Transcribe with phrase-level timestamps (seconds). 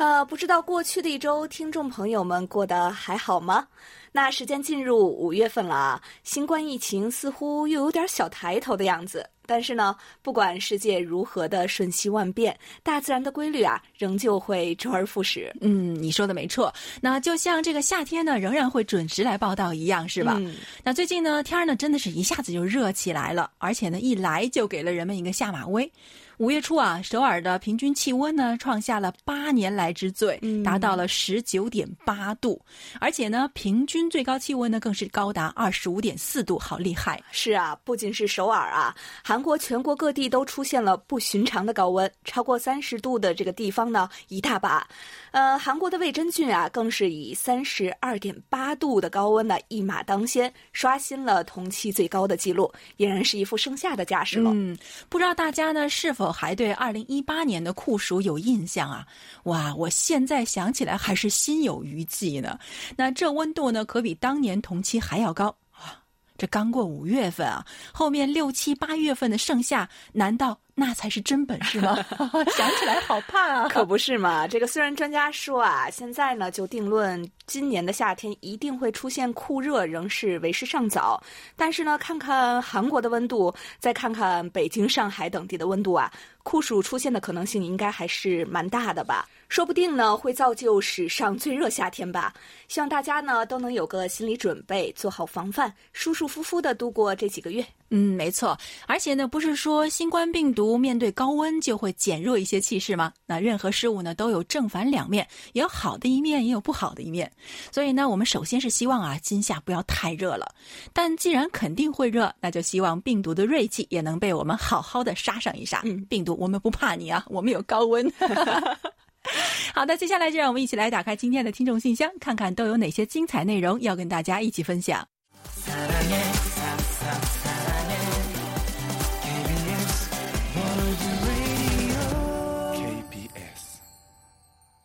[0.00, 3.66] 呃，不知道过去的一周，听众朋友们过得还好吗？
[4.12, 9.28] 那时间进入五月份了啊，新冠疫情似乎又有点小抬头的样子。
[9.44, 15.54] 但是呢，不管世界如何的瞬息万变，大自然的规律啊，仍旧会周而复始。
[15.60, 16.72] 嗯，你说的没错。
[17.02, 20.36] 那就像这个夏天呢，仍然会准时来报道一样，是吧？
[20.38, 25.92] 嗯那最近呢，天儿呢真的是一下子就热起来了，而且呢，一来就给了人们一个下马威。
[26.40, 32.58] 五月初啊，首尔的平均气温呢创下了八年来之最，嗯达到了十九点八度，
[32.98, 37.22] 而且呢，平均最高气温呢更是高达二十五点四度，好厉害！
[37.30, 44.88] 是啊，不仅是首尔啊，韩国全国各地都出现了不寻常的高温，超过三十度的这个地方呢一大把。
[45.32, 54.50] 呃，韩国的魏真郡啊，更是以三十二点八度的高温呢一马当先，刷新了同期最高的记录，俨然是一副盛夏的架势了。
[54.52, 54.76] 嗯，
[55.08, 59.06] 不知道大家呢是否还对二零一八年的酷暑有印象啊？
[59.44, 62.58] 哇，我现在想起来还是心有余悸呢。
[62.96, 66.02] 那这温度呢，可比当年同期还要高啊！
[66.36, 71.94] 这刚过五月份啊，后面六七八月份的盛夏，难道那才是真本事吗？
[72.56, 73.68] 想起来好怕啊！
[73.70, 74.48] 可不是嘛！
[74.48, 81.22] 这个虽然专家说啊，现在呢就定论今年的夏天一定会出现酷热，仍是为时尚早。
[81.54, 86.10] 但是呢，看看韩国的温度，再看看北京、上海等地的温度啊，
[86.42, 89.28] 酷暑出现的可能性应该还是蛮大的吧？
[89.50, 92.32] 说不定呢会造就史上最热夏天吧？
[92.68, 97.62] 希望大家呢都能有个心理准备，做好防范，舒舒服服的度过这几个月。
[97.90, 98.56] 嗯，没错。
[98.86, 103.12] 而且呢，不是说新冠病毒面对高温就会减弱一些气势吗？
[103.26, 107.30] 那任何事物呢都有正反两面，也有好的一面，也有不好的一面。
[107.72, 110.54] 所以呢，我们首先是希望啊，今夏不要太热了。
[110.92, 115.82] 但既然肯定会热，那就希望病毒的锐气也能被我们好好的杀上一杀。
[115.84, 118.08] 嗯病毒，我们不怕你啊，我们有高温。
[119.74, 125.06] 好的，接下来就让我们一起来打开今天的听众信箱，看看都有哪些精彩内容要跟大家一起分享。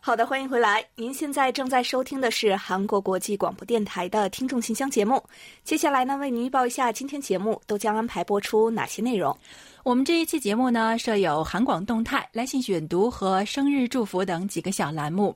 [0.06, 0.84] 好的，欢迎回来。
[0.94, 5.20] 您现在正在收听的是韩国国际广播电台的听众信箱节目。
[5.64, 9.36] 接下来呢，为您预报一下今天节目都将安排播出哪些内容。
[9.82, 15.34] 我们这一期节目呢，设有韩广动态、来信选读和生日祝福等几个小栏目。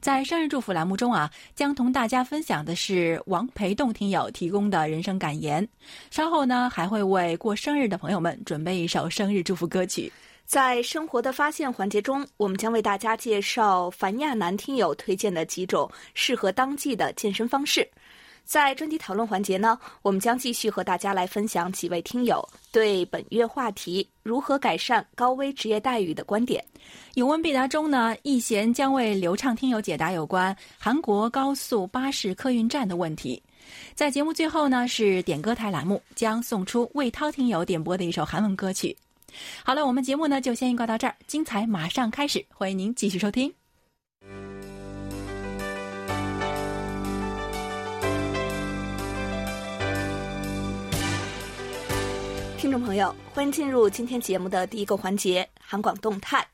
[0.00, 5.66] 在生日祝福栏目中啊，将同大家分享的是王培栋听友提供的人生感言。
[6.12, 10.12] 稍后呢，还会为过生日的朋友们准备一首生日祝福歌曲。
[10.46, 17.86] 在生活的发现环节中，我们将为大家介绍樊亚楠听友推荐的几种适合当季的健身方式。
[18.44, 26.64] 在专题讨论环节呢，我们将继续和大家来分享几位听友对本月话题如何改善高危职业待遇的观点。
[27.14, 33.42] 有问必答中呢，易贤将为流畅听友解答有关韩国高速巴士客运站的问题。
[33.96, 38.96] 在节目最后呢，是点歌台栏目，将送出魏涛听友点播的一首韩文歌曲。
[39.64, 43.52] 好了，我们节目呢就先预告到这儿，精彩马上开始，欢迎您继续收听。
[52.58, 56.44] 听众朋友，欢迎进入今天节目的第一个环节——韩广动态。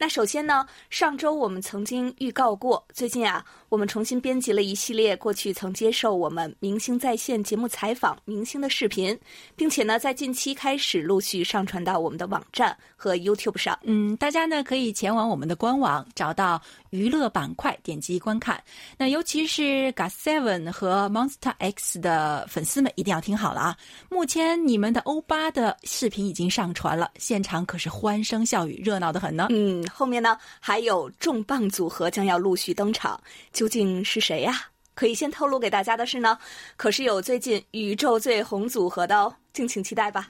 [0.00, 9.18] 那首先呢，上周我们曾经预告过，最近啊，我们重新编辑了一系列过去曾接受我们明星在线节目采访明星的视频，
[9.54, 13.78] 并且呢，在近期开始陆续上传到我们的网站和 YouTube 上。
[13.82, 18.58] 嗯，大家呢可以前往我们的官网，找到娱乐板块，点击观看。
[18.96, 23.76] 那尤其是 GOT Seven 和 Monster X 的粉丝们一定要听好了啊！
[24.08, 29.48] 目前你们的欧巴的视频已经上传了，现场可是欢声笑语，热闹的很呢。
[29.50, 33.20] 嗯，后面呢还有重磅组合将要陆续登场，
[33.58, 36.38] 究竟是谁呀、可以先透露给大家的是呢，
[36.76, 40.28] 可是有最近宇宙最红组合的哦，敬请期待吧。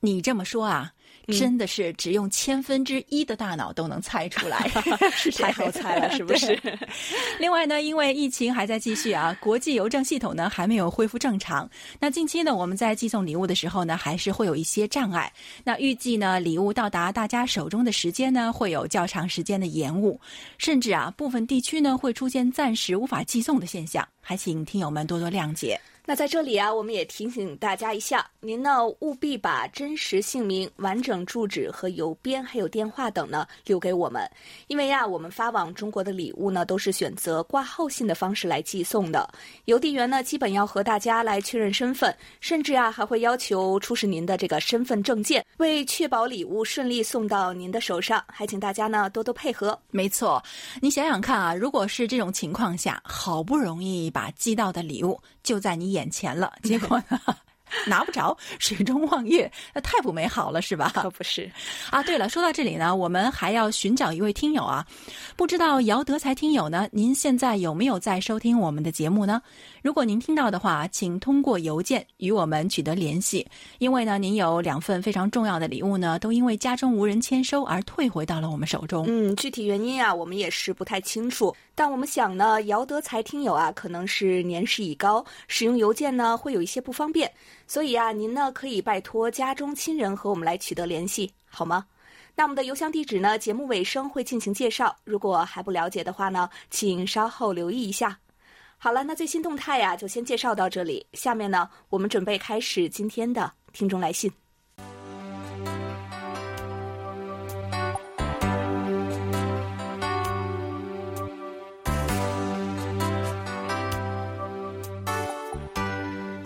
[0.00, 0.94] 你这么说啊，
[1.32, 4.70] 真的是只用千分之一的大脑都能猜出来，
[5.12, 6.58] 是谁太好猜了，是不是？
[7.38, 11.68] 另外呢，因为疫情还在继续啊，国际邮政系统呢还没有恢复正常。
[11.98, 15.32] 那近期呢，我们在寄送礼物的时候呢，还是会有一些障碍。
[15.64, 20.20] 那预计呢，礼物到达大家手中的时间呢，会有较长时间的延误，
[20.58, 25.80] 甚至啊，部分地区呢会出现暂时无法寄送的现象，还请听友们多多谅解。
[26.10, 34.28] 那在这里啊，我们也提醒大家一下，您呢务必把真实姓名、完整住址和邮编还有电话等呢留给我们，
[34.66, 39.32] 因为呀，我们发往中国的礼物呢都是选择挂号信的方式来寄送的，
[39.66, 49.80] 邮递员呢基本要和大家来确认身份，甚至啊还会要求出示您的这个身份证件，为确保礼物顺利送到您的手上，还请大家呢多多配合。
[49.92, 50.42] 没错，
[50.82, 56.10] 你想想看啊，如果是这种情况下，好不容易把寄到的礼物就在你眼。
[56.10, 57.18] 前了， 结果呢？
[57.86, 60.90] 拿不着，水中望月，那太不美好了，是吧？
[60.92, 61.48] 可不是
[61.88, 62.02] 啊。
[62.02, 64.84] 对了，说到这里呢，我们还要寻找一位听友啊。
[65.36, 69.40] 不知道姚德才听友呢，您现在有没有在收听我们的节目呢？
[69.82, 73.46] 如果您听到的话，请通过邮件与我们取得联系。
[73.78, 79.06] 因为呢，您有两份非常重要的礼物呢，都因为家中无人签收而退回到了我们手中。
[79.08, 81.54] 嗯，具体原因啊，我们也是不太清楚。
[81.74, 87.30] 但我们想呢，姚德才听友啊，可能是年事已高，使用邮件呢会有一些不方便。
[87.66, 91.86] 所以啊，您呢可以拜托家中亲人和我们来取得联系，好吗？
[92.36, 93.38] 那我们的邮箱地址呢？
[93.38, 94.94] 节目尾声会进行介绍。
[95.04, 98.18] 如果还不了解的话呢，请稍后留意一下。
[98.82, 101.06] 好了，那最新动态呀，就先介绍到这里。
[101.12, 104.32] 下面呢，我们准备开始今天的听众来信。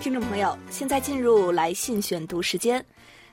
[0.01, 2.85] 听众朋友，现在进入来信选读时间。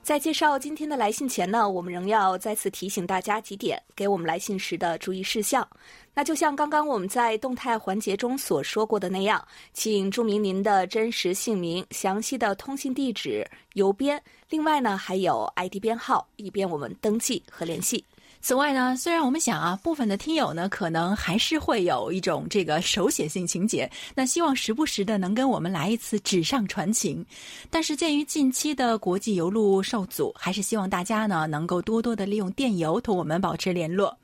[0.04, 5.66] 在介绍今天的来信前呢，我们仍要再次提醒大家几点，给我们来信时的注意事项。
[6.14, 18.04] 那就像刚刚我们在动态环节中所说过的那样，请注明您的真实姓名、详细的通信地址、邮编，另外呢还有 ID 编号，以便我们登记和联系。
[18.42, 27.24] 此外呢，虽然我们想啊，部分的听友呢，可能还是会有一种这个手写性情节，那希望时不时的能跟我们来一次纸上传情。
[27.70, 34.18] 但是鉴于近期的国际邮路受阻，还是希望大家呢能够多多的利用电邮同我们保持联络。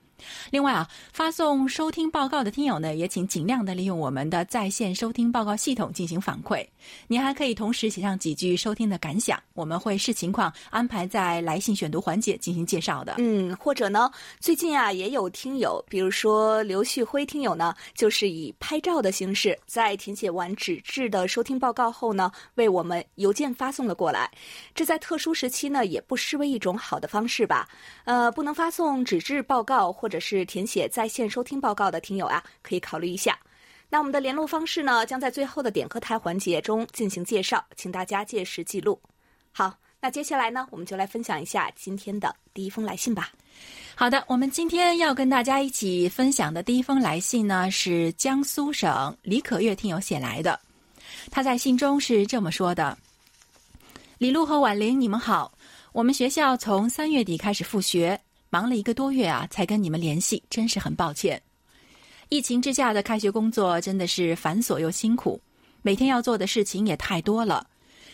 [0.49, 6.65] 另外啊，发送收听报告的听友呢，也请尽量的利用我们的在线收听报告系统进行反馈。
[7.07, 13.15] 您还可以同时写上几句收听的感想，我们会视情况安排在来信选读环节进行介绍的。
[13.17, 14.09] 嗯，或者呢，
[14.39, 24.29] 最近啊也有听友，比如说刘旭辉听友呢，就是以拍照的形式，在填写完纸质的收听报告后呢，为我们邮件发送了过来。
[24.73, 27.67] 这在特殊时期呢，也不失为一种好的方式吧。
[28.05, 33.37] 呃，不能发送纸质报告或者是填写在线收听报告的听友啊，可以考虑一下。
[33.89, 38.99] 那我们的联络方式呢，将在最后的点歌台环节中进行介绍，请大家届时记录。
[39.53, 43.31] 好，那接下来呢，我们就来分享一下今天的第一封来信吧。
[43.95, 50.59] 好的，我们今天要跟大家一起分享的第一封来信呢，是江苏省李可月听友写来的。
[51.31, 52.97] 他在信中是这么说的
[54.19, 55.51] ：“李璐和婉玲，你们好，
[55.93, 58.19] 我们学校从三月底开始复学。”
[58.49, 61.41] 忙了一个多月啊，才跟你们联系，真是很抱歉。
[62.29, 65.39] 疫情之下的开学工作真的是繁琐又辛苦，
[65.81, 67.65] 每天要做的事情也太多了，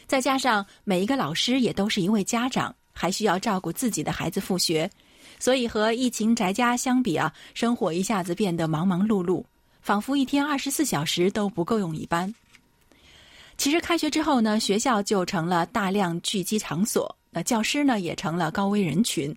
[0.06, 4.90] 再加上每一个老师也都是一位家长，还需要照顾自己的孩子复学，
[5.40, 9.44] 所以和疫情宅家相比啊，生活一下子变得忙忙碌碌，
[9.82, 12.34] 仿佛一天二十四小时都不够用一般。
[13.58, 17.16] 其实开学之后呢，学校就成了大量聚集场所。
[17.34, 19.36] 那教师呢也成了高危人群，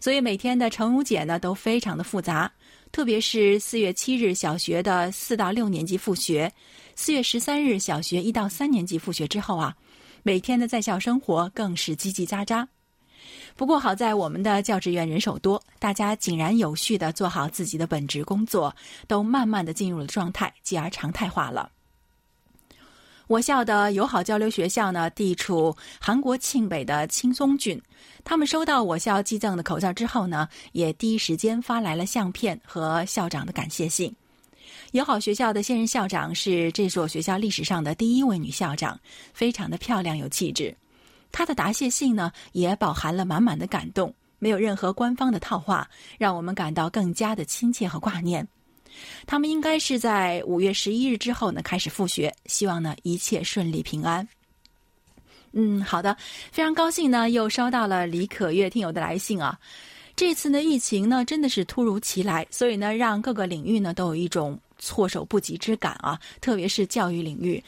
[0.00, 2.50] 所以每天的乘务检呢都非常的复杂。
[2.92, 6.52] 特别是四月七日小学的四到六年级复学，
[6.94, 9.76] 四月十三日小学一到三年级复学之后啊，
[10.22, 12.66] 每天的在校生活更是叽叽喳喳。
[13.56, 18.74] 不过好在我们的教职员人手多，大家井然有序的做好自己的本职工作，
[19.06, 21.70] 都慢慢的进入了状态，继而常态化了。
[23.26, 27.80] 我校的友好交流学校呢，地处韩国庆北的青松郡。
[28.22, 34.14] 他们收到我校寄赠的口罩之后呢，也第一时间发来了相片和校长的感谢信。
[34.92, 38.98] 友好学校的现任校长是这所学校历史上的第一位女校长，
[39.34, 40.72] 非常的漂亮有气质。
[41.32, 48.46] 她的答谢信呢，也饱含了满满的感动，没有任何官方的套话，让我们感到更加的亲切和挂念。
[49.26, 54.26] 他们应该是在五月十一日之后呢开始复学，希望呢一切顺利平安。
[55.52, 56.16] 嗯，好的，
[56.52, 59.58] 非常高兴呢又收到了李可月听友的来信啊。
[60.14, 67.62] 这次呢疫情呢真的是突如其来，所以呢让各个领域呢都有一种措手不及之感啊，特别是教育领域。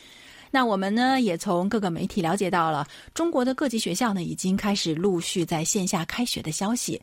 [0.51, 7.01] 那我们呢也从各个媒体了解到了中国的各级学校呢已经开始陆续在线下开学的消息。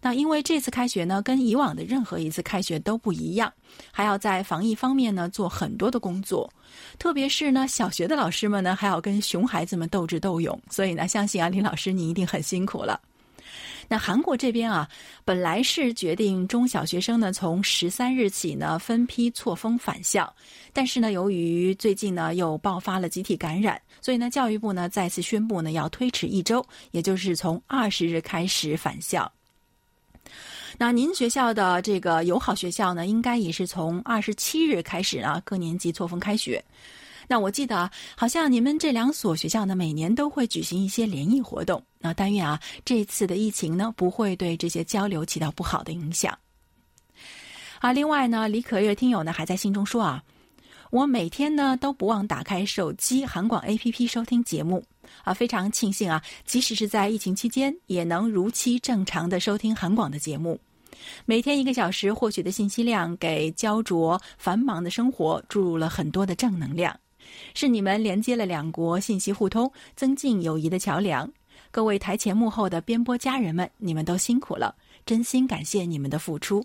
[0.00, 3.52] 那因为这次开学呢，跟以往的任何一次开学都不一样，
[3.90, 6.48] 还要在防疫方面呢做很多的工作，
[6.98, 13.00] 特别是呢，小学的老师们呢还要跟熊孩子们斗智斗勇，所以呢，相信啊，林老师你一定很辛苦了。
[13.88, 14.88] 那韩国这边啊，
[15.24, 20.32] 本来是决定中小学生呢从十三日起呢分批错峰返校，
[20.72, 29.30] 但是呢，由于最近呢又爆发了集体感染，所以呢，教育部呢再次宣布呢要推迟一周，也就是从二十日开始返校。
[30.78, 36.62] 那您学校的这个友好学校呢，应该也是从二十七日开始啊，各年级错峰开学。
[37.28, 41.82] 那我记得，好像你们这两所学校呢，每年都会举行一些联谊活动。
[41.98, 46.38] 那但愿啊，这次的疫情呢，不会对这些交流起到不好的影响。
[47.80, 50.22] 啊，另外呢，李可月听友呢还在信中说啊，
[50.90, 54.82] 我每天呢都不忘打开手机韩广 APP 收听节目
[55.24, 60.58] 啊，非常庆幸啊，即使是在疫情期间，也能如期正常的收听韩广的节目。
[61.24, 66.98] 每天一个小时获取的信息量，给焦灼繁忙的生活注入了很多的正能量。
[67.54, 71.30] 是你们连接了两国信息互通、增进友谊的桥梁。
[71.70, 74.74] 各位台前幕后的编播家人们，你们都辛苦了，
[75.04, 76.64] 真心感谢你们的付出。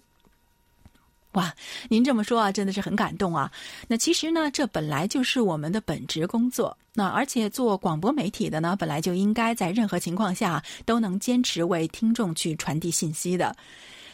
[1.34, 1.54] 哇，
[1.88, 3.52] 您这么说啊，真的是很感动啊。
[3.88, 6.78] 那其实呢，这本来就是我们的本职工作。
[6.94, 13.56] 那而且做广播媒体的呢，本来就应该在任何情况下都能坚持为听众去传递信息的。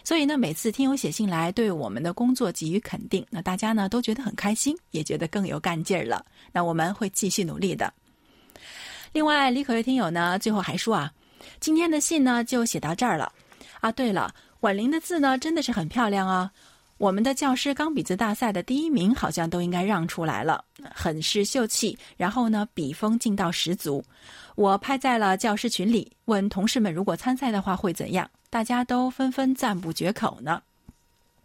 [0.03, 6.23] 所以呢，每次听友写信来对我们的工作给予肯定，那大家呢都觉得很开心，也觉得更有干劲儿了。
[6.51, 7.91] 那我们会继续努力的。
[9.11, 11.11] 另外，李可月听友呢最后还说啊，
[11.59, 13.33] 今天的信呢就写到这儿了。
[13.81, 16.51] 啊，对了，婉玲的字呢真的是很漂亮啊。
[16.97, 20.63] 我们的教师钢笔字大赛的第一名好像都应该让出来了，
[20.93, 21.97] 很是秀气。
[22.17, 24.03] 然后呢，笔锋劲道十足。
[24.55, 28.29] 我拍在了教师群里，问同事们如果参赛的话会怎样。
[28.49, 30.61] 大家都纷纷赞不绝口呢。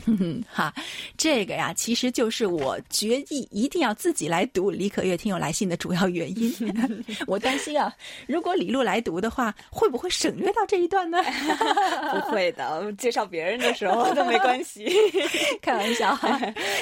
[0.05, 0.73] 哼 哼哈，
[1.17, 6.53] 这个呀，其实就是我决议一定要自己来读李可月听友来信的主要原因。
[7.27, 7.93] 我担心啊，
[8.27, 11.19] 如果李璐来读的话，会不会省略到这一段呢？
[12.13, 14.87] 不会的，介绍别人的时候都没关系。
[15.61, 16.19] 开玩笑，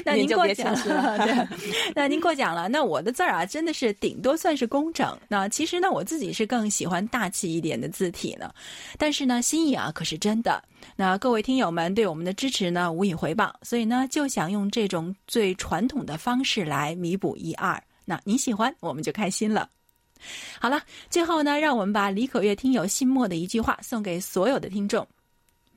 [0.04, 1.18] 那您过奖了。
[1.18, 1.58] 对，
[1.94, 2.68] 那您过奖了。
[2.68, 5.16] 那我的字儿啊，真的是顶多算是工整。
[5.28, 8.52] 那其实呢，我自己是更喜欢大气一点的字体呢。
[8.98, 10.62] 但是呢，心意啊，可是真的。
[10.96, 17.82] 那各位听友们对我们的支持呢，无以回报，所以呢，就想用这种最传统的方式来弥补一二。
[18.04, 19.68] 那您喜欢，我们就开心了。
[20.58, 25.06] 好了，最后呢，让我们把李可月听友信末的一句话送给所有的听众：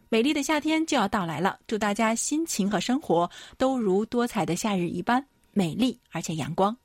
[0.10, 6.76] 美丽的夏天就要到来了，祝大家心情和生活都如多彩的夏日一般美丽而且阳光。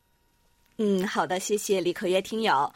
[0.77, 2.73] 嗯，好的，谢谢李可月听友。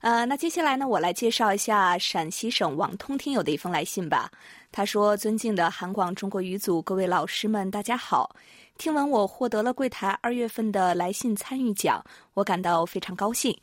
[0.00, 4.30] 呃，那接下来呢，我来介绍一下陕西省网通听友的一封来信吧。
[4.72, 8.34] 他说：“尊敬的韩广中国语组各位老师们，大家好！
[8.76, 12.04] 听闻我获得了柜台二月份的来信参与奖，
[12.34, 13.56] 我感到非常高兴。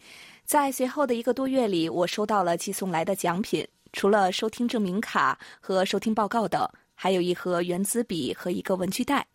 [0.43, 9.25] 在随后的一个多月里，我收到了寄送来的奖品，除了收听证明卡和收听报告等，还有一盒原子笔和一个文具袋。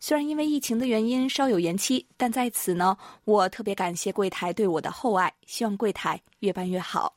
[0.00, 7.12] 虽然因为疫情的原因稍有延期，但在此呢，我特别感谢柜台对我的厚爱，希望柜台越办越好。”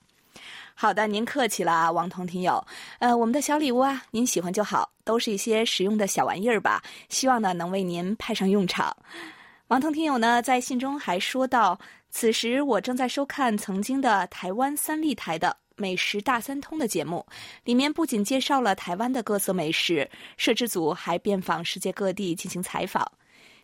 [0.81, 2.65] 好的，您客气了啊，王彤听友。
[2.97, 6.81] 呃，我们的小礼物啊，您喜欢就好，都是一些实用的小玩意儿吧。
[7.07, 8.97] 希望呢能为您派上用场。
[9.67, 11.77] 王彤听友呢在信中还说到，
[12.09, 17.23] 此时我正在收看曾经的台湾三立台的《美食大三通》的节目，
[17.63, 23.07] 里面不仅介绍了台湾的各色美食，摄制组还遍访世界各地进行采访。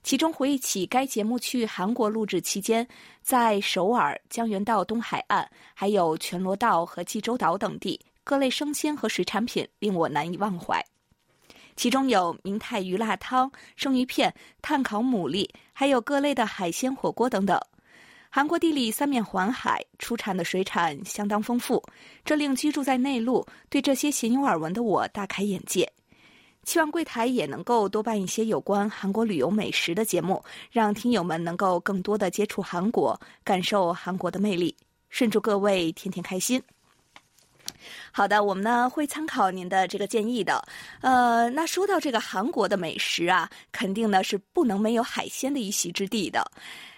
[0.04, 2.88] 其中回忆起该节目去韩国录制期间，
[3.22, 10.84] 在首尔、江原道东海岸，还有全罗道和济州岛等地，各类生鲜和水产品令我难以忘怀。
[11.76, 17.60] 其中有明太鱼辣汤、生鱼片、炭烤牡蛎，还有各类的海鲜火锅等等。
[18.30, 21.84] 韩国地理三面环海，出产的水产相当丰富，
[22.24, 25.92] 这令居住在内陆、对这些鲜有耳闻的我大开眼界。
[26.68, 34.76] 希望柜台也能够多办一些有关韩国旅游美食的节目，让听友们能够更多的接触韩国，感受韩国的魅力。
[35.10, 36.62] 顺祝各位天天开心。
[38.12, 40.62] 好的，我们呢会参考您的这个建议的。
[41.00, 46.52] 呃，那说到这个韩国的美食啊，肯定呢是不能没有海鲜的一席之地的。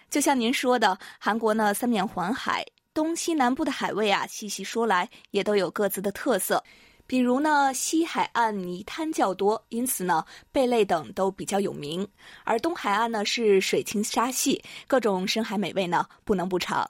[0.10, 6.64] 就像您说的，韩国呢三面环海，东西南部的海味啊，细细说来也都有各自的特色。
[7.10, 12.06] 比如呢，西海岸泥滩较多，因此呢，贝类等都比较有名；
[12.44, 16.88] 而东海岸呢是水清沙细，各种深海美味呢不能不尝。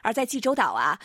[0.00, 0.98] 而在济州岛啊，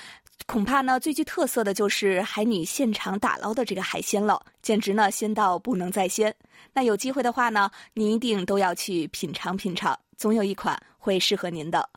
[0.46, 6.34] 恐怕呢，最具特色的就是海女现场打捞的这个海鲜了，简直呢鲜到不能再鲜。
[6.72, 11.90] 那有机会的话呢，您一定都要去品尝品尝，总有一款会适合您的。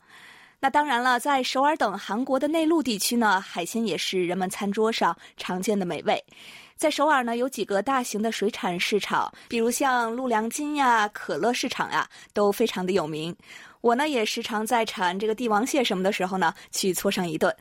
[0.59, 6.25] 那当然了，在首尔等韩国的内陆地区呢，海鲜也是人们餐桌上常见的美味。
[6.77, 13.35] 在首尔呢，有几个大型的水产市场，比如像陆良金呀、可乐市场呀，都非常的有名。
[13.81, 17.55] 我呢，也时常在产这个帝王蟹什么的时候呢，去搓上一顿。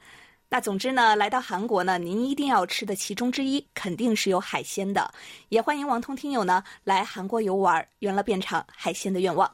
[0.49, 5.13] 那总之呢，来到韩国呢，您一定要吃的其中之一，肯定是有海鲜的。
[5.49, 9.49] 也欢迎王通听友呢来韩国游玩，圆了变尝海鲜的愿望。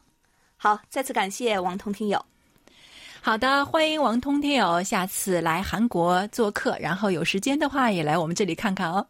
[0.58, 2.24] 好，再次感谢王通听友。
[3.24, 9.06] 好的，欢迎王通听友下次来韩国做客，然后有时间的话也来我们这里看看哦。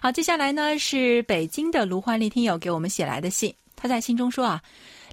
[0.00, 3.54] 好，接下来呢是北京的卢焕丽听友给我们写来的信。
[3.76, 4.62] 他在信中说啊，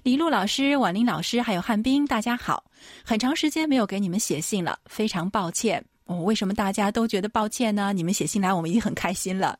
[0.02, 2.64] 李璐老师、婉玲老师还有汉斌，大家好，
[3.04, 5.84] 很长时间没有给你们写信了，非常抱歉。
[6.06, 7.92] 哦，为什么大家都觉得抱歉呢？
[7.92, 9.58] 你们写信来，我们已经很开心了。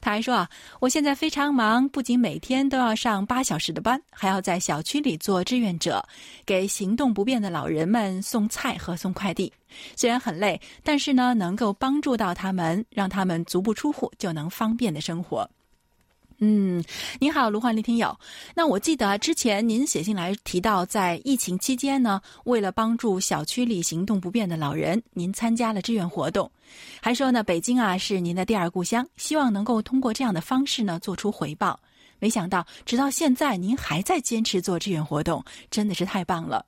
[0.00, 0.48] 他还说啊，
[0.80, 6.04] 我现在非常忙，不仅每天都要上八小时的班，还要在小区里做志愿者，
[6.44, 9.52] 给行动不便的老人们送菜和送快递。
[9.94, 15.48] 虽然很累，但是呢，能够帮助到他们，让他们足不出户就能方便的生活。
[16.38, 16.84] 嗯，
[17.18, 18.14] 您好，卢焕丽听友。
[18.54, 26.50] 那我记得之前您写信来提到，在疫情期间呢，为了帮助小区里行动不便的老人，您参加了志愿活动，
[27.00, 31.78] 还说呢，北京啊是您的第二故乡，希望能够通过这样的方式呢做出回报。
[32.18, 36.64] 没想到，直到现在您还在坚持做志愿活动，真的是太棒了。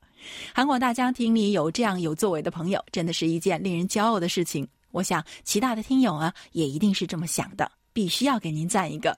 [0.55, 4.67] 韩国大家庭里有这样有作为的朋友，真的是一件令人骄傲的事情。
[4.93, 9.15] 我想，其他的听友啊，也一定是这么想的，必须要给您赞一个。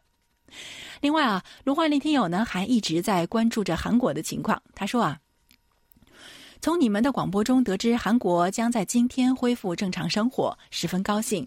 [1.00, 4.62] 另外啊，卢焕丽听友呢还一直在关注着韩国的情况。
[4.74, 5.18] 他说啊，
[6.60, 11.46] 从你们的广播中得知韩国将在今天恢复正常生活，十分高兴。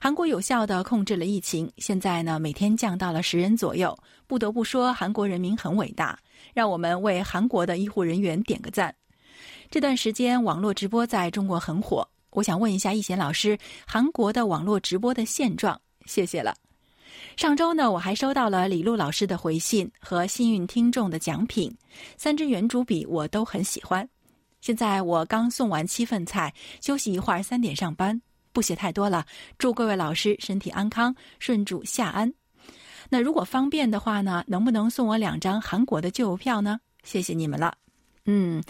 [0.00, 3.96] 韩国有效的控制了疫情，现在呢每天降到了十人左右。
[4.26, 6.18] 不得不说，韩国人民很伟大，
[6.54, 8.94] 让我们为韩国的医护人员点个赞。
[9.70, 15.80] 这段时间网络直播在中国很火，我想问一下易贤老师，韩国的网络直播的现状？
[16.06, 16.54] 谢谢了。
[17.36, 21.74] 上周呢，我还收到了李璐老师的回信和幸运听众的奖品，
[22.16, 24.08] 三支圆珠笔我都很喜欢。
[24.60, 28.20] 现在我刚送完七份菜，休息一会儿，三点上班，
[28.52, 29.24] 不写太多了。
[29.56, 32.32] 祝各位老师身体安康，顺祝夏安。
[33.08, 36.80] 那如果方便的话呢，能不能送我两张韩国的旧邮票呢？
[37.04, 37.72] 谢谢你们了。
[38.30, 38.62] 嗯，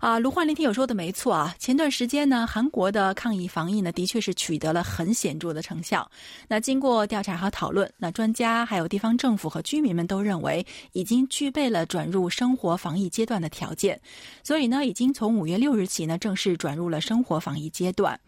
[0.00, 1.54] 啊，卢焕林听友说的没错啊。
[1.60, 6.10] 前段时间呢，韩国的抗疫防疫呢，的确是取得了很显著的成效。
[6.48, 14.00] 那经过调查和讨论，那专家还有地方政府和居民们都认为，已经具备了转入生活防疫阶段的条件。
[14.42, 18.18] 所以呢，已经从五月六日起呢，正式转入了生活防疫阶段。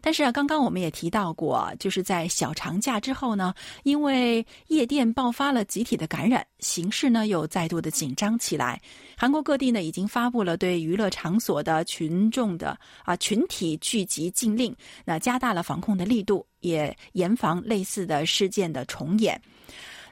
[0.00, 8.80] 但是啊，刚刚我们也提到过，就是在小长假之后呢，因为夜店爆发了集体的感染，形势呢又再度的紧张起来。
[9.16, 14.74] 韩国各地呢已经发布了对娱乐场所的群众的啊群体聚集禁令，
[15.04, 19.40] 那加大了防控的力度，也严防类似的事件的重演。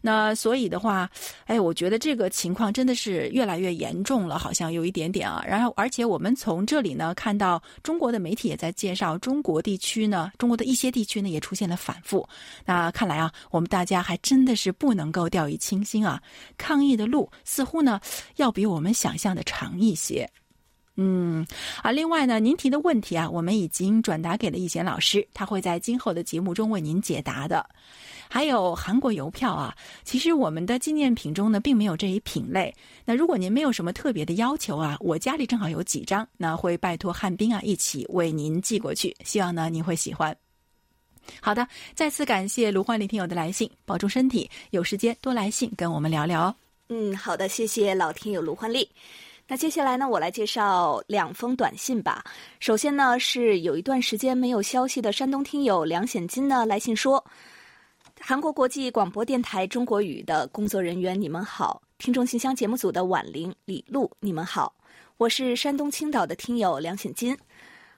[0.00, 1.10] 那所以的话，
[1.46, 5.44] 哎，我觉得这个情况真的是越来越严重了，好像有一点点啊。
[5.46, 12.26] 然后，而且我们从这里呢看到，中国的媒体也在介绍，中国地区呢，中国的一些地区呢也出现了反复。
[12.64, 16.22] 那看来啊，我们大家还真的是不能够掉以轻心啊。
[16.56, 18.00] 抗疫的路似乎呢
[18.36, 20.28] 要比我们想象的长一些。
[21.00, 21.46] 嗯，
[21.80, 27.64] 啊，另外呢，您提的问题啊，我们已经转达给了易贤老师，他会在今后的节目中为您解答的。
[28.28, 32.74] 还有韩国邮票啊，其实我们的纪念品中呢，并没有这一品类。
[33.04, 40.36] 那如果您没有什么特别的要求啊，我家里正好有几张，那会拜托汉斌啊一起为您寄过去，希望呢您会喜欢。
[41.40, 46.54] 好的，再次感谢卢焕丽听友的来信，保重身体，有时间多来信跟我们聊聊。
[46.88, 48.88] 嗯，好的，谢谢老听友卢焕丽。
[49.50, 52.22] 那接下来呢，我来介绍两封短信吧。
[52.60, 57.24] 首先呢，是有一段时间没有消息的山东听友梁显金呢来信说
[58.20, 64.74] ：“韩国国际广播电台中国语的工作人员，你们好；听众信箱节目组的婉玲、李璐，你们好。
[65.16, 67.36] 我是山东青岛的听友梁显金，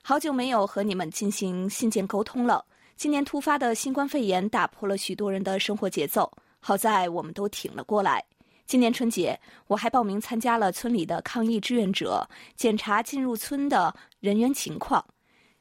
[0.01, 2.63] 好久没有和你们进行信件沟通了。
[2.95, 8.23] 今年突发的新冠肺炎打破了许多人的生活节奏，好在我们都挺了过来。”
[8.67, 15.03] 今年春节，我还报名参加了村里的抗疫志愿者，检查进入村的人员情况。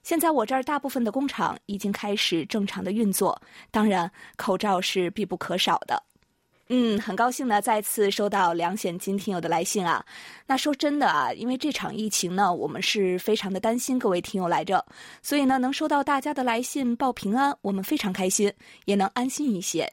[0.02, 6.02] 现在我这儿大部分的工厂已经开始正常的运作，当然口罩是必不可少的。
[6.72, 10.04] 嗯，很高兴呢，再次收到梁显金听友的来信啊。
[10.46, 14.86] 那说真的啊，因为这场疫情呢，我们是非常的担心各位听友来着，
[15.20, 18.52] 所以呢，能收到大家的来信报平安，我们非常开心，
[18.84, 19.92] 也能安心一些。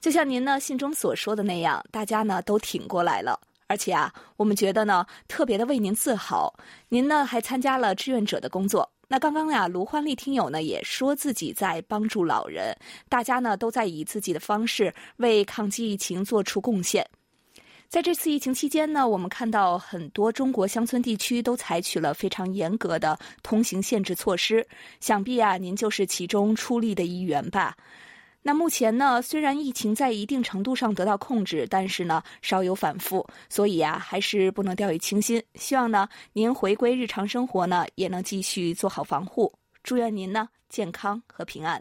[0.00, 6.52] 就像您呢信中所说的那样，大家呢都挺过来了，而且啊，我们觉得呢特别的为您自豪。
[6.90, 8.86] 您呢还参加了志愿者的工作。
[9.12, 12.74] 那刚刚呀，卢欢丽听友呢也说自己在帮助老人，
[13.10, 17.06] 大家呢都在以自己的方式为抗击疫情做出贡献。
[17.90, 24.66] 在这次疫情期间呢，我们看到很多中国乡村地区都采取了非常严格的通行限制措施，
[24.98, 27.76] 想必啊您就是其中出力的一员吧。
[28.44, 35.40] 那目前呢，虽然疫情在一定程度上得到控制，但是呢，稍有反复，所以啊，还是不能掉以轻心。
[35.54, 39.52] 希望呢，您回归日常生活呢，也能继续做好防护。
[39.84, 41.80] 祝愿您呢健康和平安。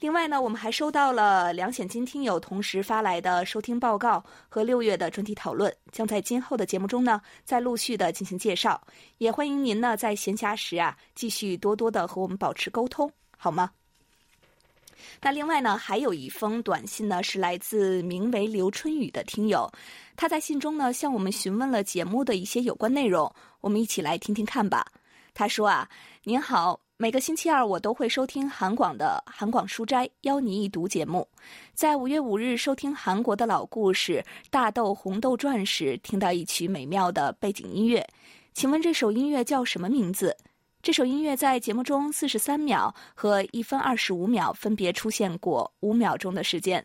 [0.00, 8.80] 另外呢，我们还收到了梁显金听友同时发来的收听报告和六月的专题讨论，将在今后的节目中呢，再陆续的进行介绍。
[9.18, 13.70] 也欢迎您呢，在闲暇时啊，继续多多的和我们保持沟通，好吗？
[15.20, 19.70] 那另外呢，还有一封短信呢，是来自名为刘春雨的听友，
[20.16, 24.86] 他在信中呢向我们询问了节目的一些有关内容，我们一起来听听看吧。
[25.32, 25.88] 他说啊，
[26.24, 31.26] 您好，每个星期二我都会收听韩广的韩广书斋邀你一读节目，
[31.72, 38.06] 在五月五日收听韩国的老故事《大豆红豆传》时，听到一曲美妙的背景音乐，
[38.52, 40.36] 请问这首音乐叫什么名字？
[40.82, 46.82] 这首音乐在节目中四十三秒和一分二十五秒分别出现过五秒钟的时间。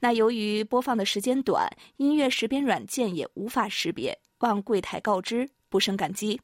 [0.00, 6.40] 那由于播放的时间短，音乐识别软件也无法识别，望柜台告知，不胜感激。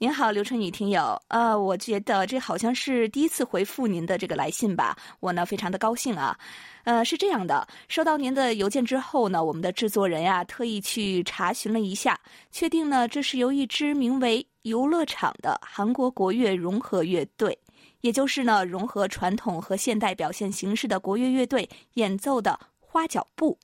[0.00, 6.38] 您好，刘春雨听友，呃，我觉得这好像是第一次回复您的这个来信吧，我呢非常的高兴啊。
[6.84, 12.16] 呃，是这样的，收到您的邮件之后呢，我们的制作人呀特意去查询了一下，
[12.52, 17.58] 确定呢这是由一支名为游乐场的韩国国乐融合乐队，
[18.02, 23.58] 也就是呢融合传统和现代表现形式的国乐乐队演奏的花脚步。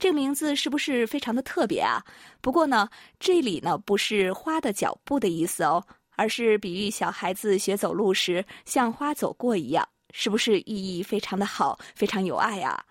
[0.00, 2.02] 这个名字是不是非常的特别啊？
[2.40, 5.84] 不过呢，这里呢不是花的脚步的意思哦，
[6.16, 12.82] 而是比喻小孩子学走路时像花走过一样，是不是意义非常的好，非常有爱啊？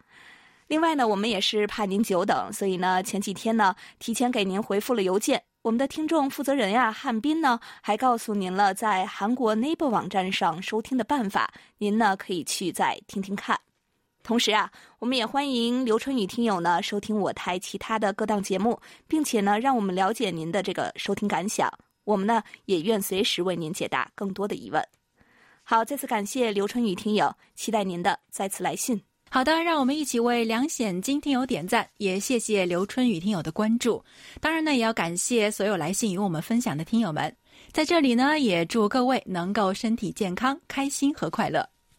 [0.67, 5.41] 另外呢，我们也是怕您久等，所以呢前几天呢提前给您回复了邮件。
[5.63, 13.59] 我们的听众负责人呀汉斌呢还告诉您了在韩国 Naver 网站上收听的办法，您呢可以去再听听看。
[14.23, 21.71] 同时啊，我们也欢迎刘春雨听友呢收听我台其他的各档节目，并且呢，让我们了解您的这个收听感想。
[22.03, 24.83] 我们呢也愿随时为您解答更多的疑问。
[25.63, 29.01] 好，再次感谢刘春雨听友，期待您的再次来信。
[29.31, 34.03] 好的，让我们一起为梁显金听友点赞，也谢谢刘春雨听友的关注。
[34.41, 37.35] 当然呢，也要感谢所有来信与我们分享的听友们。
[37.71, 41.67] 在这里呢，也祝各位能够身体健康、开心和快乐。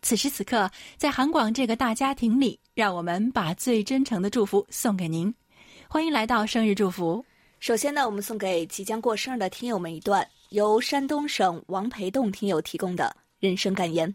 [0.00, 5.34] 此时此刻，在韩广这个大家庭里，让我们把最真诚的祝福送给您。
[5.88, 7.24] 欢迎来到生日祝福。
[7.60, 14.14] 首先呢，我们送给即将过生日的听友们一段由山东省王培栋听友提供的人生感言：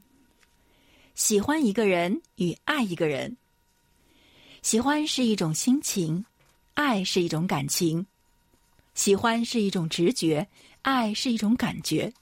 [1.15, 3.35] 喜欢一个人与爱一个人，
[4.61, 6.23] 喜欢是一种心情，
[6.75, 8.05] 爱是一种感情。
[8.95, 10.47] 喜欢是一种直觉，
[10.83, 12.13] 爱是一种感觉。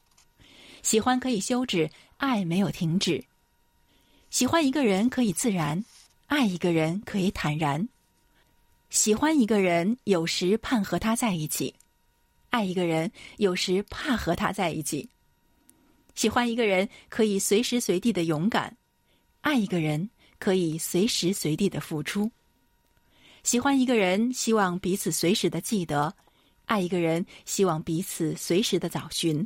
[0.81, 3.23] 喜欢可以休止，爱没有停止。
[4.31, 5.83] 喜欢一个人可以自然，
[6.27, 7.89] 爱一个人可以坦然。
[8.89, 11.75] 喜欢一个人有时盼和他在一起，
[12.49, 15.09] 爱一个人有时怕和他在一起。
[16.15, 18.77] 喜欢一个人可以随时随地的勇敢，
[19.41, 22.31] 爱一个人可以随时随地的付出。
[23.43, 26.15] 喜欢一个人希望彼此随时的记得，
[26.67, 29.45] 爱一个人希望彼此随时的找寻。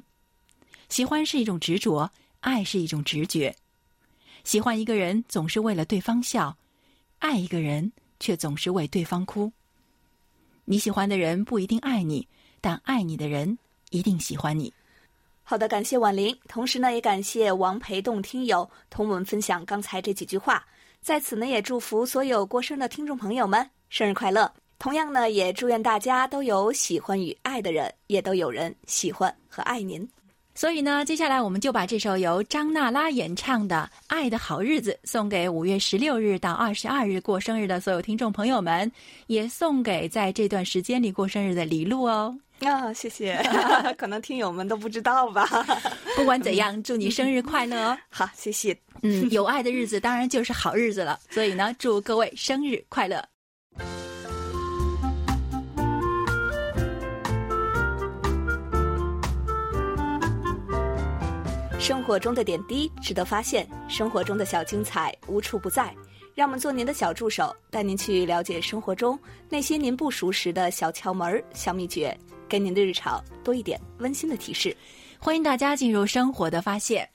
[0.90, 3.56] 喜欢是一种执着，爱是一种直觉。
[4.46, 6.56] 喜欢一个人总是为了对方笑，
[7.18, 9.52] 爱一个人却总是为对方哭。
[10.66, 12.28] 你喜欢的人不一定爱你，
[12.62, 13.58] 但爱你的人
[13.90, 14.72] 一定喜欢你。
[15.42, 20.64] 好的，感谢婉玲，同时呢也感谢王培栋听友同我们分享刚才这几句话。
[21.02, 24.52] 在此呢也祝福所有过生的听众朋友们生日快乐！
[24.78, 30.08] 同样呢，也祝愿大家都有喜欢与爱的人，也都有人喜欢和爱您。
[30.58, 38.90] 所以呢，接下来我们就把这首由张娜拉演唱的《爱的好日子》送给五月十六日到二十二日过生日的所有听众朋友们，
[39.28, 42.34] 也送给在这段时间里过生日的李璐哦。
[42.62, 43.38] 啊，谢谢，
[43.98, 45.46] 可能听友们都不知道吧。
[46.16, 47.98] 不管怎样，祝你生日快乐哦！
[48.10, 48.74] 好，谢谢。
[49.02, 53.22] 嗯，有爱的日子当然就是好日子了，所以呢，祝各位生日快乐。
[61.86, 65.96] 生活中的点滴值得发现，生活中的小精彩无处不在。
[66.34, 69.18] 让我们做您的小助手，带您去了解生活中
[69.50, 72.18] 那些您不熟识的小窍门、小秘诀，
[72.50, 74.76] 给您的日常多一点温馨的提示。
[75.20, 77.08] 欢迎大家进入生活的发现。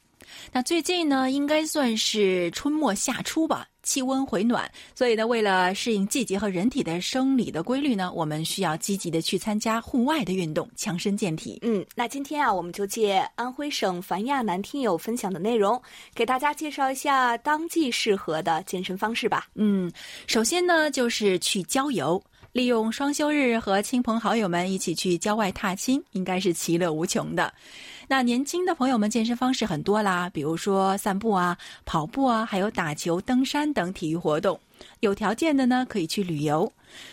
[0.52, 3.66] 那最近呢，应该算是春末夏初吧。
[3.82, 11.58] 气温回暖，所以呢，为了适应季节和人体的生理的规律呢，我们需要积极的去参加户外的运动，强身健体。
[11.62, 15.80] 嗯，那今天啊，我们就借安徽省樊亚南听友分享的内容，
[16.14, 19.48] 给大家介绍一下当季适合的健身方式吧。
[19.54, 19.90] 嗯，
[20.26, 22.22] 首先呢，就是去郊游。
[22.52, 27.52] 利用双休日和亲朋好友们一起去郊外踏青，应该是其乐无穷的。
[28.08, 34.58] 那年轻的朋友们健身方式很多啦，比如说散步啊、跑步啊，还有打球、登山等体育活动。
[34.98, 36.70] 有条件的呢，可以去旅游。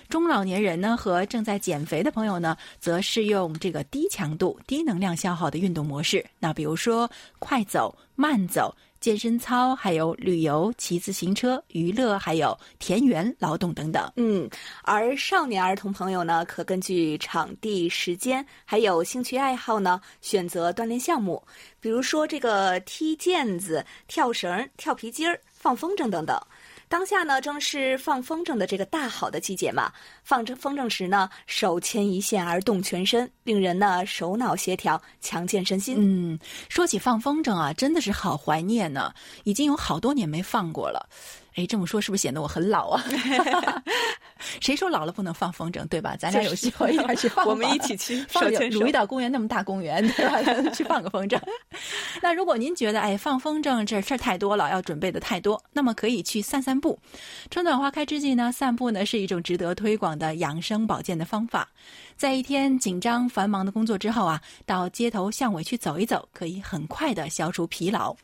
[0.10, 6.26] 中老年人呢和正在减肥的朋友呢，则适用这个低强度、低能量消耗的运动模式。
[6.40, 8.76] 那比如说快走、慢走。
[9.00, 14.12] 健身操，还有旅游、骑自行车、娱乐，还有田园劳动等等。
[14.16, 14.50] 嗯，
[14.84, 21.42] 而少年儿童朋友呢，可根据场地、时间，还有兴趣爱好呢，选择锻炼项目，
[21.80, 26.40] 比如说这个踢毽子、跳绳、跳皮筋儿、放风筝等等。
[26.90, 29.92] 当下呢，正是放风筝的这个大好的季节嘛。
[30.24, 35.98] 放着风筝时呢，手牵一线而动全身，令人呢手脑协调，强健身心。
[36.00, 41.10] 嗯，说起放风筝啊，真的是好怀念呢，已经有好多年没放过了。
[41.58, 43.04] 哎，这么说是不是显得我很老啊？
[44.62, 46.16] 谁说老了不能放风筝，对吧？
[46.16, 48.44] 咱俩有机会一块去放，我们一起去放。
[48.70, 50.70] 鲁豫岛公园那么大公园，对吧？
[50.70, 51.42] 去放个风筝。
[52.22, 56.98] 那如果您觉得哎放风筝这事儿太多了，要准备的太多，那么可以去散散步。
[57.50, 61.68] 春暖花开之际呢，散步呢是一种值得推广的养生保健的方法。
[62.16, 68.16] 在一天紧张繁忙的工作之后啊，到街头巷尾去走一走，可以很快的消除疲劳。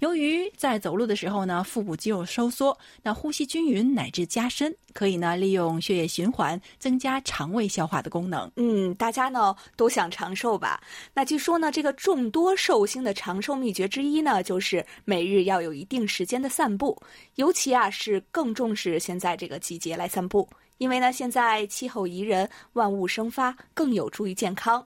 [0.00, 8.50] 由于在走路的时候呢，腹部肌肉收缩，那呼吸均匀乃至加深，可以呢利用血液循环，增加肠胃消化的功能。
[8.56, 10.80] 嗯，大家呢都想长寿吧？
[11.12, 17.00] 那据说呢，这个众多寿星的长寿秘诀之一呢，就是每日要有一定时间的散步，
[17.36, 20.48] 尤其啊是更重视现在这个季节来散步。
[20.78, 24.84] 因为呢，现在气候宜人，万物生发，更有助于健康。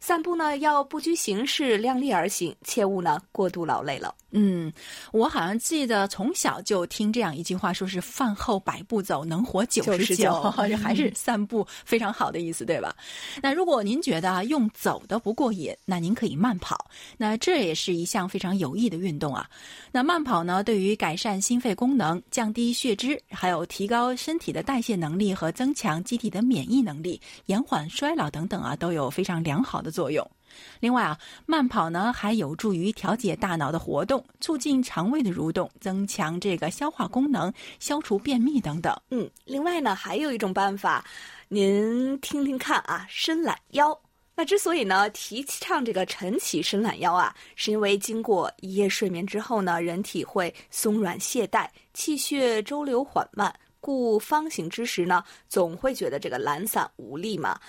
[0.00, 4.14] 散步呢，要不拘形式，量力而行，切勿呢过度劳累了。
[4.32, 4.72] 嗯，
[5.12, 12.94] 我好像记得从小就听这样一句话，说是饭后百步走，能活九十九， 这还是散步非常好的意思，对吧？
[13.42, 19.48] 那如果您觉得用走的不过瘾，那您可以慢跑，那这也是一项非常有益的运动啊。
[19.90, 30.24] 那慢跑呢，对于改善心肺功能、降低血脂，还有提高身体的代谢能力和增强机体的免疫能力、延缓衰老等等啊，都有非常良好的作用。
[30.80, 38.94] 另外啊，慢跑呢还有助于调节大脑的活动，促进肠胃的蠕动，增强这个消化功能，消除便秘等等。
[39.10, 41.04] 嗯，另外呢还有一种办法，
[41.48, 43.98] 您听听看啊，伸懒腰。
[44.36, 57.60] 那之所以呢提倡这个晨起伸懒腰啊，是因为经过一夜睡眠之后呢，人体会松软懈怠，气血周流缓慢，故方醒之时呢，总会觉得这个懒散无力嘛。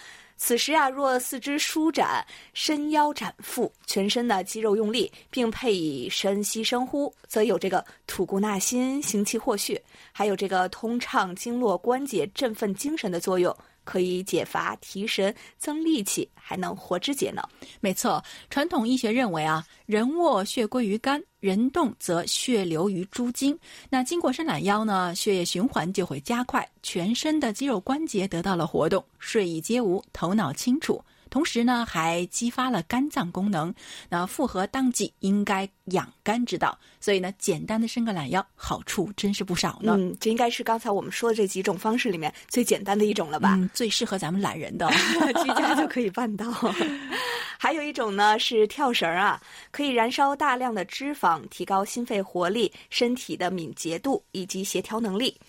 [0.44, 2.26] 此时啊，若四肢舒展、
[2.56, 9.80] 伸腰展腹、全身的肌肉用力，并配以深吸深呼，则有这个吐故纳新、行气活血，
[10.12, 13.56] 还有这个通畅经络关节、振奋精神的作用。
[13.84, 17.50] 可以解乏提神、增力气，还能活肢解脑。
[17.80, 23.58] 没错，传统医学认为啊，人卧血归于肝，人动则血流于诸经。
[23.90, 31.04] 那经过伸懒腰呢，血液循环就会加快，全身的肌肉关节得到了活动，睡意皆无，头脑清楚。
[31.32, 33.74] 同时呢，还激发了肝脏功能。
[34.10, 39.96] 那复合当季应该养肝之道，所以呢，简单的伸个懒腰，好处真是不少呢。
[39.98, 43.56] 嗯，这应该是刚才我们说的这几种方式里面最简单的一种了吧？
[43.58, 44.88] 嗯，最适合咱们懒人的，
[45.42, 46.46] 居家就可以办到。
[47.58, 49.40] 还有一种呢是跳绳啊，
[49.70, 55.40] 可以燃烧大量的脂肪，提高心肺活力、身体的敏捷度以及协调能力。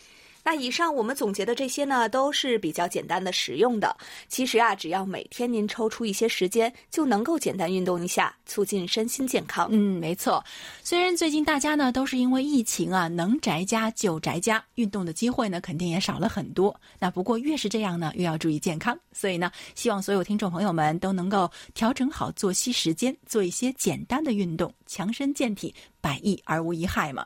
[0.45, 3.97] 那以上我们总结的这些呢，都是比较简单的、实用的。
[4.29, 9.69] 其实啊，只要每天您抽出一些时间，就能够简单运动一下，促进身心健康。
[9.71, 10.45] 嗯，没错。
[10.83, 16.75] 虽然最近大家呢都是因为疫情啊，能宅家就宅家，运动的机会呢肯定也少了很多。
[16.99, 18.99] 那不过越是这样呢，越要注意健康。
[19.13, 27.25] 所以呢，希望所有听众朋友们都能够调整好作息时间，做一些简单的运动，强身健体，百益而无一害嘛。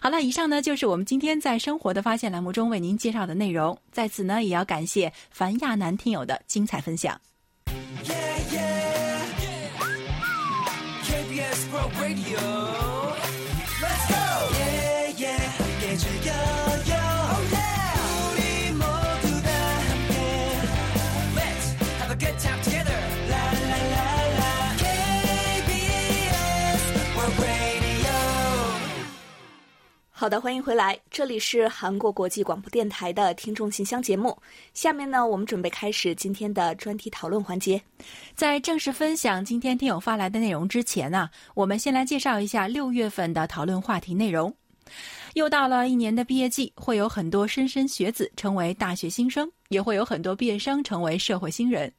[0.00, 3.76] 好了，以上呢就是我们今天在生活的发现栏目中为您介绍的内容。
[3.90, 7.20] 在此呢，也要感谢樊亚楠听友的精彩分享。
[30.18, 34.34] 好的，欢迎回来，这里是韩国国际广播电台的听众信箱节目。
[34.72, 37.78] 下面呢，我们准备开始今天的专题讨论环节。
[38.34, 44.50] 在正式分享今天听友发来的内容之前呢，我们先来介绍一下六月份的讨论话题内容。
[45.34, 51.92] 又到了一年的毕业季，会有很多莘莘学子成为大学新生，也会有很多毕业生成为社会新人。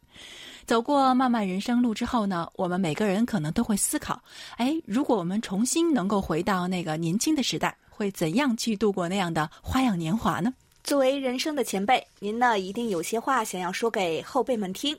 [0.65, 4.19] 走过漫漫人生路之后呢，我们每个人可能都会思考：
[4.55, 7.77] 哎，如果我们重新能够回到那个年轻的时代。
[7.97, 10.53] 会怎样去度过那样的花样年华呢？
[10.83, 14.95] 作为人生的前辈，您呢一定有些话想要说给后辈们听，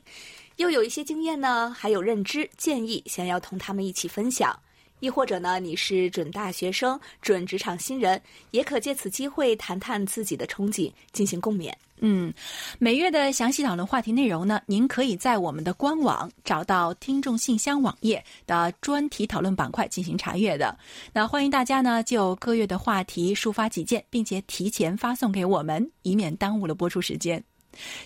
[0.57, 4.59] 又有一些经验呢，还有认知建议想要同他们一起分享。
[4.99, 11.73] 亦或者呢，你是准大学生、准职场新人，也可借此机会谈谈自己的憧憬，进行共勉。
[12.01, 12.33] 嗯，
[12.77, 20.77] 每月的详细讨论话题内容呢，您可以在我们的官网找到听众信箱网页的专题讨论板块进行查阅的。
[21.11, 27.43] 那欢迎大家呢就各月的话题抒发己见，并且提前发送给我们，以免耽误了播出时间。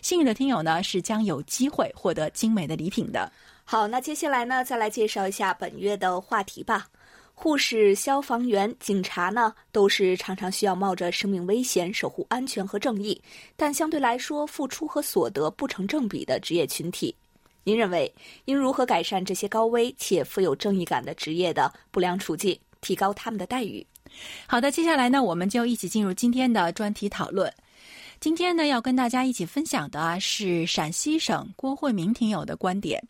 [0.01, 3.31] 幸运的听友呢是将有机会获得精美的礼品的。
[3.63, 6.87] 好，那接下来呢，再来介绍一下本月的话题吧。
[7.43, 13.21] 护士、消防员、警察呢，都是常常需要冒着生命危险守护安全和正义，
[13.57, 17.13] 但相对来说付出和所得不成正比的职业群体。
[17.65, 18.09] 您认为
[18.45, 23.85] 应如何改善这些高危且富有正义感的职业的不良处境，提高他们的待遇？
[24.47, 27.53] 好的，接下来呢，我们就一起进入今天的专题讨论。
[28.21, 33.05] 今天呢，要跟大家一起分享的是陕西省郭慧明听友的观点。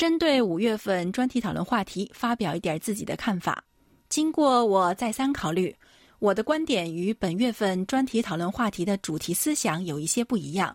[0.00, 3.62] 针对五月份专题讨论话题，发表一点自己的看法。
[4.08, 5.76] 经过我再三考虑，
[6.20, 10.74] 我的观点与本月份专题讨论话题的主题思想有一些不一样。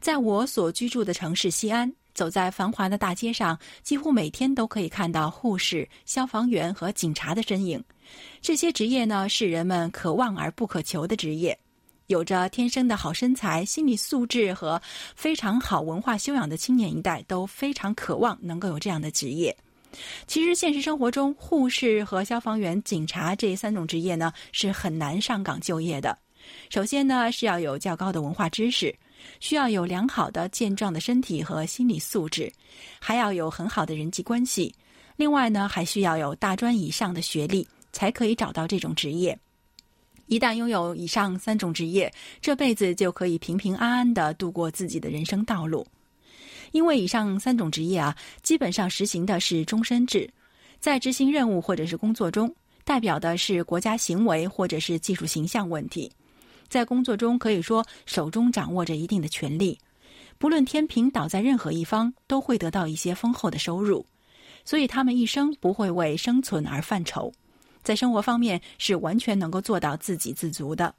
[0.00, 7.80] 在我所居住的城市西安，走在繁华的大街上，几乎每天都可以看到护士、消防员和警察的身影。
[8.40, 11.56] 这些职业呢，是人们可望而不可求的职业。
[12.10, 14.82] 有着天生的好身材、心理素质和
[15.14, 19.56] 非常好文化修养的青年一代都非常渴望能够有这样的职业。
[20.26, 26.18] 其实，现实生活中，护士和消防员、警察这三种职业呢是很难上岗就业的。
[26.68, 28.92] 首先呢是要有较高的文化知识，
[29.38, 32.52] 需要有良好的健壮的身体和心理素质，
[32.98, 34.74] 还要有很好的人际关系。
[35.14, 39.38] 另外呢，还需要有大专以上的学历，才可以找到这种职业。
[40.30, 42.08] 一旦拥有以上三种职业，
[42.40, 45.84] 这辈子就可以平平安安的度过自己的人生道路。
[46.70, 50.30] 因为以上三种职业啊，基本上实行的是终身制，
[50.78, 56.08] 在执行任务或者是工作中，代表的是国家行为或者是技术形象问题。
[56.68, 59.76] 在工作中，可以说手中掌握着一定的权利，
[60.38, 64.06] 不论天平倒在任何一方，都会得到一些丰厚的收入，
[64.64, 67.32] 所以他们一生不会为生存而犯愁。
[67.82, 70.94] 在生活方面是完全能够做到自给自足的。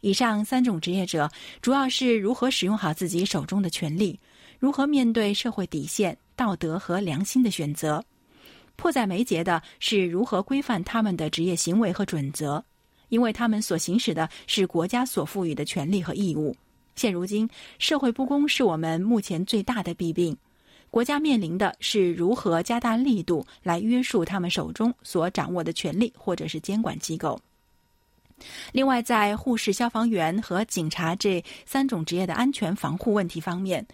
[0.00, 1.28] 以上三种职业者
[1.60, 4.18] 主要是如何使用好自己手中的权利，
[4.58, 8.04] 如何面对社会底线、道德和良心的选择。
[8.76, 12.62] 迫在眉睫的是如何规范他们的职业行为和准则，
[13.08, 16.56] 因为他们所行使的是国家所赋予的权利和义务。
[16.94, 17.48] 现如今，
[17.80, 20.36] 社会不公是我们目前最大的弊病。
[20.90, 27.38] 国家面临的是如何加大力度来约束他们手中所掌握的权力或者是监管机构。
[28.72, 33.84] 另外，在护士、消防员和警察这三种职业的安全防护问题方面，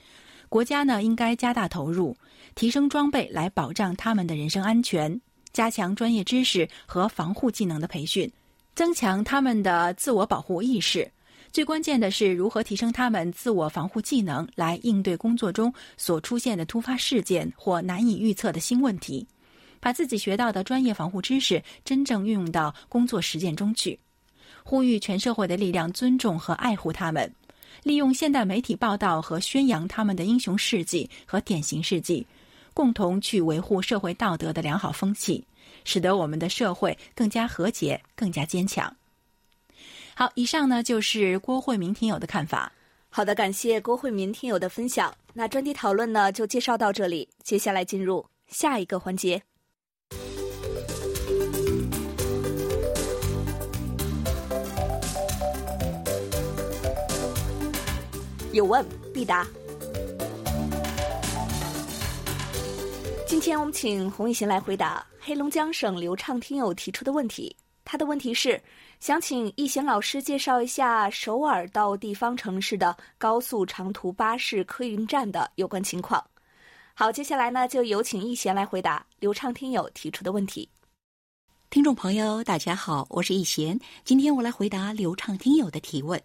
[0.48, 2.14] 国家呢应该加大投入，
[2.54, 5.20] 提升装备来保障他们的人身安全，
[5.52, 8.30] 加强专业知识和防护技能的培训，
[8.74, 11.10] 增强他们的自我保护意识。
[11.54, 19.24] 最关键的是如何提升他们自我防护技能，来应对工作中所出现的突发事件或难以预测的新问题，
[19.78, 23.96] 把自己学到的专业防护知识真正运用到工作实践中去。
[24.64, 27.32] 呼吁全社会的力量尊重和爱护他们，
[27.84, 32.26] 利用现代媒体报道和宣扬他们的英雄事迹和典型事迹，
[32.74, 35.46] 共同去维护社会道德的良好风气，
[35.84, 38.92] 使得我们的社会更加和谐、更加坚强。
[40.16, 42.70] 好，以上呢就是郭慧明听友的看法。
[43.10, 45.12] 好的，感谢郭慧民听友的分享。
[45.32, 47.28] 那专题讨论呢，就介绍到这里。
[47.42, 49.42] 接下来进入下一个环节，
[58.52, 59.44] 有问必答。
[63.26, 67.56] 今天我们请洪一贤来回答黑龙江省流畅听友提出的问题。
[67.84, 68.60] 他的问题是，
[69.04, 76.24] 想请易贤老师介绍一下首尔到地方城市的高速长途巴士客运站的有关情况。
[76.94, 80.66] 好，接下来呢，就有请易贤来回答流畅听友提出的问题。
[81.68, 86.18] 听众朋友，大家好，我是易贤，今天我来回答流畅听友的提问。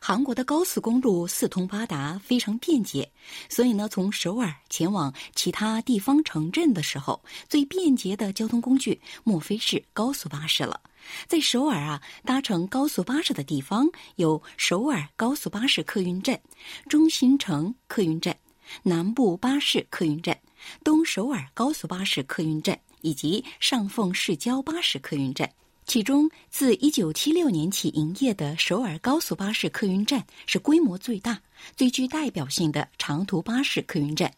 [0.00, 3.08] 韩国的高速公路四通八达，非常便捷，
[3.48, 10.80] 所以呢，从首尔前往其他地方城镇的时候，最便捷的交通工具莫非是高速巴士了。
[11.26, 16.40] 在首尔啊，搭乘高速巴士的地方有首尔高速巴士客运站、
[16.88, 18.36] 中心城客运站、
[18.82, 20.38] 南部巴士客运站、
[20.84, 25.50] 东首尔高速巴士客运站以及上凤市郊巴士客运站。
[25.86, 31.40] 其中，自1976年起营业的首尔高速巴士客运站是规模最大、
[31.76, 34.30] 最具代表性的长途巴士客运站，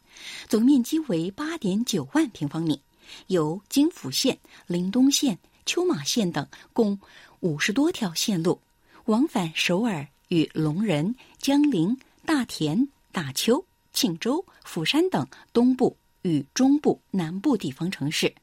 [0.49, 2.81] 总面积为8.9万平方米，
[3.27, 5.37] 由京釜线、林东线。
[5.67, 6.99] 秋马线等共
[7.41, 8.61] 五十多条线路，
[9.07, 18.35] 往返首尔与龙仁、江陵、大田、大邱、庆州、釜山等东部与中部、南部地方城市。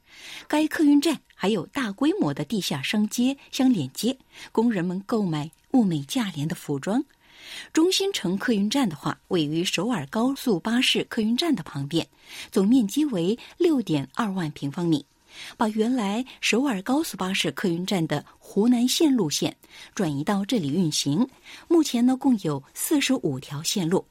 [0.46, 4.18] 该客运站还有大规模的地下商街相连接，
[4.50, 7.04] 供人们购买物美价廉的服装。
[7.72, 12.06] 中心城客运站的话，位于首尔高速巴士客运站的旁边，
[12.50, 15.06] 总面积为六点二万平方米。
[15.56, 19.56] 把原来首尔高速巴士客运站的湖南线路线
[19.94, 21.28] 转移到这里运行。
[21.68, 24.04] 目前呢，共有四十五条线路。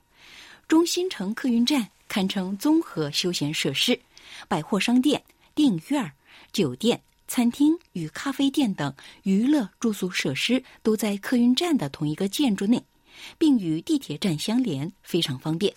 [0.67, 3.99] 中心城客运站堪称综合休闲设施，
[4.47, 5.23] 百货商店、
[5.55, 6.11] 电影院、
[6.51, 12.84] 酒店、餐厅与咖啡店等娱乐住宿设施都在客运站的同一个建筑内，
[13.38, 15.73] 并与地铁站相连，非常方便。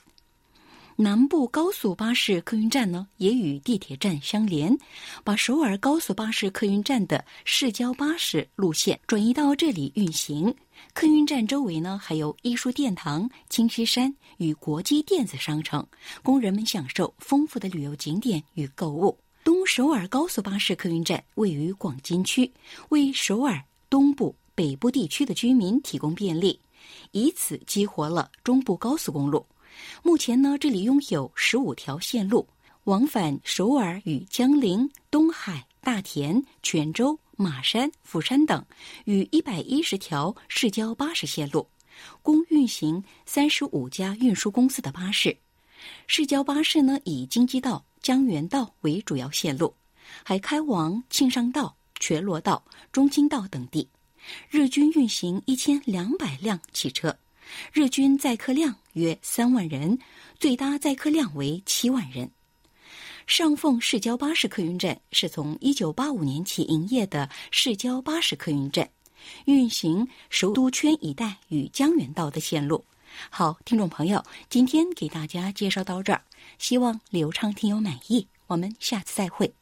[1.00, 4.76] 南部高速巴士客运站呢，也与地铁站相连，
[5.24, 10.54] 把首尔高速巴士客运站的市郊巴士路线转移到这里运行。
[10.92, 15.86] 客运站周围呢，还有艺术殿堂、清溪山与国际电子商城，
[16.22, 19.18] 供人们享受丰富的旅游景点与购物。
[19.42, 22.52] 东首尔高速巴士客运站位于广金区，
[22.90, 26.60] 为首尔东部、北部地区的居民提供便利，
[27.12, 29.46] 以此激活了中部高速公路。
[30.02, 32.48] 目前呢，这里拥有十五条线路，
[32.84, 38.64] 往返首尔与江陵、东海、大田、泉州、马山、釜山等，
[39.04, 41.66] 与一百一十条市郊巴士线路，
[42.22, 45.36] 共运行三十五家运输公司的巴士。
[46.06, 49.74] 市郊巴士呢，以京畿道、江原道为主要线路，
[50.22, 52.62] 还开往庆尚道、全罗道、
[52.92, 53.88] 中京道等地，
[54.50, 57.16] 日均运行一千两百辆汽车。
[57.72, 59.98] 日均载客量约三万人，
[60.38, 62.30] 最大载客量为七万人。
[63.26, 68.90] 上凤市郊巴士客运站是从一九八五年起营业的市郊巴士客运站，
[69.44, 72.84] 运行首都圈一带与江原道的线路。
[73.28, 76.22] 好，听众朋友，今天给大家介绍到这儿，
[76.58, 78.26] 希望流畅听友满意。
[78.46, 79.52] 我们下次再会。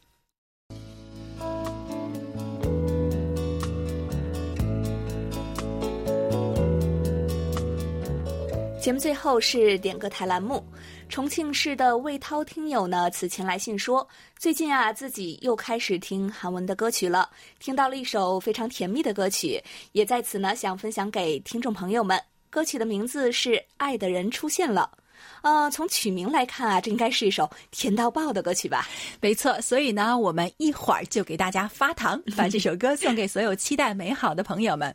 [8.81, 10.65] 节目最后是点歌台栏目。
[11.09, 14.07] 重庆市的魏涛听友呢，此前来信说，
[14.39, 19.61] 最近啊，自己又开始听韩文的歌曲了，听到了一首非常甜蜜的歌曲，
[19.93, 22.23] 也在此呢，想分享给听众朋友们。
[22.51, 24.89] 歌曲的名字是《爱的人出现了》。
[25.43, 28.89] 呃，从曲名来看啊，这应该是一首甜到爆的歌曲吧？
[29.21, 34.95] 没错，所以呢，我们一会儿就给大家发糖，把这首歌送给所有期待美好的朋友们。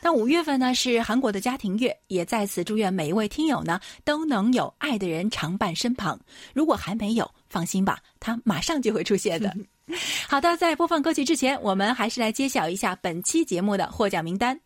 [0.00, 6.18] 那五月份呢是韩国的家庭月，也在此祝愿每一位听友呢都能有爱的人常伴身旁。
[6.52, 9.52] 如果还没有，放心吧，他马上就会出现的。
[10.28, 14.60] 好的，在播放歌曲之前，我们还是来揭晓一下本期节目的获奖名单。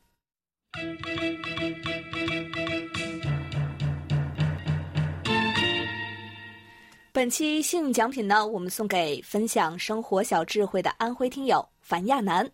[7.12, 12.48] 本期幸运奖品呢，我们送给分享生活小智慧的安徽听友樊亚楠。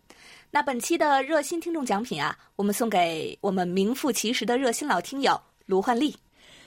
[0.49, 6.15] 那本期的热心听众奖品啊，我们送给我们名副其实的热心老听友卢焕丽。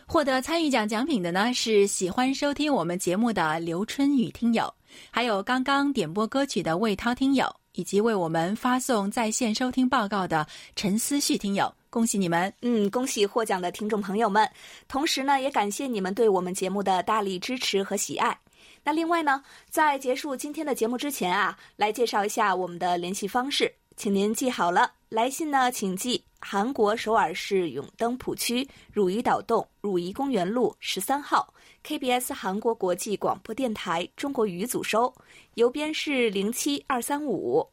[0.07, 4.72] 获得参与奖奖品的呢是喜欢收听我们节目的刘春雨听友，
[5.11, 11.72] 还有刚刚点播歌曲的魏涛听友，以及为我们发送在线收听报告的陈思旭听友。
[11.91, 12.53] 恭喜你们！
[12.62, 14.49] 嗯，恭喜获奖的听众朋友们。
[14.86, 18.38] 同时呢，也感谢你们对我们节目的大力支持和喜爱。
[18.84, 24.93] 那另外呢，在结束今天的节目之前啊，来介绍一下我们的联系方式，请您记好了。
[25.09, 31.53] 来信呢，请寄韩国首尔市永登浦区汝矣岛洞汝矣公园路十三号
[31.84, 35.12] KBS 韩国国际广播电台中国语组收，
[35.55, 37.68] 邮编是零七二三五。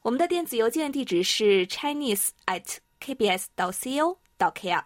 [0.00, 2.64] 我们的电子邮件地址是 chinese at
[3.04, 4.82] kbs 到 co 到 kr。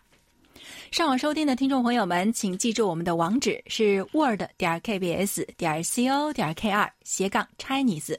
[0.91, 8.17] 上网收听的听众朋友们，请记住我们的网址是 word 点 kbs 点 co 点 kr 斜杠 Chinese。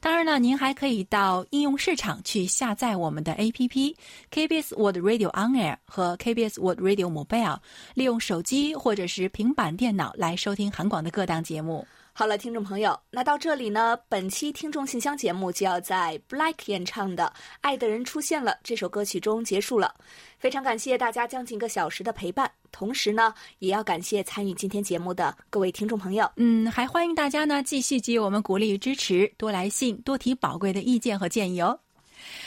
[0.00, 3.94] 当然呢，您还可以到应用市场去下载我们的 APP
[4.30, 7.58] KBS Word Radio On Air 和 KBS Word Radio Mobile，
[7.94, 11.86] 利用手机或者是平板电脑来收听韩广的各档节目。
[12.16, 17.24] 好了，听众朋友，那到这里呢，本期听众信箱节目就要在 Black 演唱的
[17.60, 19.92] 《爱的人出现了》这首歌曲中结束了。
[20.38, 26.30] 非常感谢大家将近一个小时的陪伴，同时呢，也要感谢参与今天节目的各位听众朋友。
[26.36, 31.80] 嗯，还欢迎大家呢继续给予我们鼓励与支持，多来信，多提宝贵的意见和建议哦。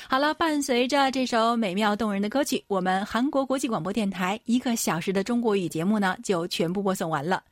[0.10, 7.44] 好了，伴随着这首美妙动人的歌曲，我们韩国国际广播电台一个小时的中国语节目呢就全部播送完了。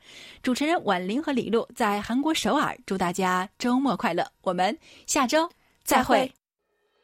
[0.42, 5.48] 主持人婉玲和李璐在韩国首尔，祝大家周末快乐，我们下周
[5.84, 6.32] 再会。